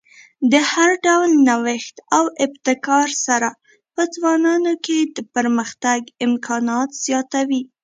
د 0.51 0.53
هر 0.71 0.89
ډول 1.05 1.29
نوښت 1.47 1.95
او 2.15 2.23
ابتکار 2.45 3.09
سره 3.27 3.49
په 3.93 4.01
ځوانانو 4.15 4.73
کې 4.85 4.99
د 5.15 5.17
پرمختګ 5.35 5.99
امکانات 6.27 6.89
زیاتوي. 7.05 7.63